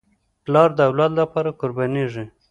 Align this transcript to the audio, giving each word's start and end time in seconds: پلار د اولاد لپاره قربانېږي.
پلار 0.43 0.69
د 0.75 0.79
اولاد 0.89 1.11
لپاره 1.21 1.55
قربانېږي. 1.61 2.23